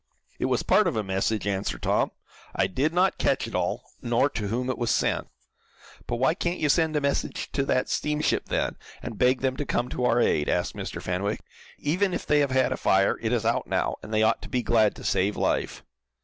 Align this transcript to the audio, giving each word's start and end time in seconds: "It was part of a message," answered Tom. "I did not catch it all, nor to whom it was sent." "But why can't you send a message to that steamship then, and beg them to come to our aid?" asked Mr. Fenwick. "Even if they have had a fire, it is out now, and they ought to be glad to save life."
"It 0.39 0.45
was 0.45 0.63
part 0.63 0.87
of 0.87 0.95
a 0.95 1.03
message," 1.03 1.45
answered 1.45 1.83
Tom. 1.83 2.09
"I 2.55 2.65
did 2.65 2.91
not 2.91 3.19
catch 3.19 3.45
it 3.47 3.53
all, 3.53 3.83
nor 4.01 4.31
to 4.31 4.47
whom 4.47 4.67
it 4.67 4.77
was 4.79 4.89
sent." 4.89 5.27
"But 6.07 6.15
why 6.15 6.33
can't 6.33 6.57
you 6.59 6.69
send 6.69 6.95
a 6.95 7.01
message 7.01 7.51
to 7.51 7.63
that 7.65 7.87
steamship 7.87 8.45
then, 8.45 8.77
and 9.03 9.19
beg 9.19 9.41
them 9.41 9.55
to 9.57 9.63
come 9.63 9.89
to 9.89 10.05
our 10.05 10.19
aid?" 10.19 10.49
asked 10.49 10.73
Mr. 10.75 11.03
Fenwick. 11.03 11.41
"Even 11.77 12.15
if 12.15 12.25
they 12.25 12.39
have 12.39 12.49
had 12.49 12.71
a 12.71 12.77
fire, 12.77 13.19
it 13.21 13.31
is 13.31 13.45
out 13.45 13.67
now, 13.67 13.95
and 14.01 14.11
they 14.11 14.23
ought 14.23 14.41
to 14.41 14.49
be 14.49 14.63
glad 14.63 14.95
to 14.95 15.03
save 15.03 15.37
life." 15.37 15.83